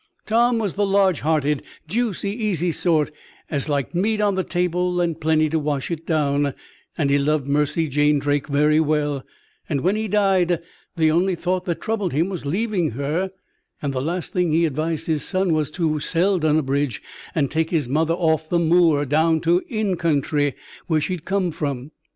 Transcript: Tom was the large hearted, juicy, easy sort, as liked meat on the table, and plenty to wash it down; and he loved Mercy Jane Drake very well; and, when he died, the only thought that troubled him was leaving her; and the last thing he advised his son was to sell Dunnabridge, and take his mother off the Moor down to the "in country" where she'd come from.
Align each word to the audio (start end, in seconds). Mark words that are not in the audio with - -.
Tom 0.25 0.57
was 0.57 0.73
the 0.73 0.83
large 0.87 1.19
hearted, 1.19 1.61
juicy, 1.87 2.31
easy 2.31 2.71
sort, 2.71 3.11
as 3.51 3.69
liked 3.69 3.93
meat 3.93 4.19
on 4.19 4.33
the 4.33 4.43
table, 4.43 4.99
and 4.99 5.21
plenty 5.21 5.47
to 5.47 5.59
wash 5.59 5.91
it 5.91 6.07
down; 6.07 6.55
and 6.97 7.11
he 7.11 7.19
loved 7.19 7.45
Mercy 7.45 7.87
Jane 7.87 8.17
Drake 8.17 8.47
very 8.47 8.79
well; 8.79 9.23
and, 9.69 9.81
when 9.81 9.95
he 9.95 10.07
died, 10.07 10.59
the 10.95 11.11
only 11.11 11.35
thought 11.35 11.65
that 11.65 11.81
troubled 11.81 12.13
him 12.13 12.29
was 12.29 12.47
leaving 12.47 12.89
her; 12.97 13.31
and 13.79 13.93
the 13.93 14.01
last 14.01 14.33
thing 14.33 14.51
he 14.51 14.65
advised 14.65 15.05
his 15.05 15.21
son 15.23 15.53
was 15.53 15.69
to 15.69 15.99
sell 15.99 16.39
Dunnabridge, 16.39 17.03
and 17.35 17.51
take 17.51 17.69
his 17.69 17.87
mother 17.87 18.15
off 18.15 18.49
the 18.49 18.57
Moor 18.57 19.05
down 19.05 19.39
to 19.41 19.59
the 19.59 19.67
"in 19.79 19.97
country" 19.97 20.55
where 20.87 20.99
she'd 20.99 21.25
come 21.25 21.51
from. 21.51 21.91